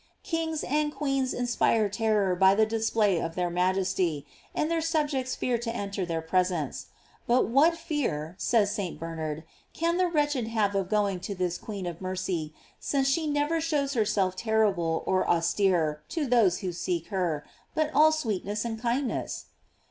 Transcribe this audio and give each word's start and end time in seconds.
* 0.11 0.23
Kings 0.23 0.63
and 0.63 0.91
queens 0.91 1.31
inspire 1.31 1.87
terror 1.87 2.33
by 2.35 2.55
the 2.55 2.65
display 2.65 3.19
of 3.21 3.35
their 3.35 3.51
majesty, 3.51 4.25
and 4.55 4.71
their 4.71 4.81
subjects 4.81 5.35
fear 5.35 5.59
to 5.59 5.69
enter 5.75 6.07
their 6.07 6.23
presence; 6.23 6.87
but 7.27 7.47
what 7.49 7.77
fear, 7.77 8.33
says 8.39 8.73
St. 8.73 8.99
Bernard, 8.99 9.43
can 9.73 9.97
the 9.97 10.07
wretched 10.07 10.47
have 10.47 10.73
of 10.73 10.89
going 10.89 11.19
to 11.19 11.35
this 11.35 11.59
queen 11.59 11.85
of 11.85 12.01
mercy 12.01 12.51
since 12.79 13.07
she 13.07 13.27
never 13.27 13.61
shows 13.61 13.93
herself 13.93 14.35
terrible 14.35 15.03
or 15.05 15.29
aus 15.29 15.53
tere 15.53 16.01
to 16.09 16.25
those 16.25 16.61
who 16.65 16.71
seek 16.71 17.09
her, 17.09 17.45
but 17.75 17.93
all 17.93 18.11
sweetness 18.11 18.65
and 18.65 18.81
kindness? 18.81 19.45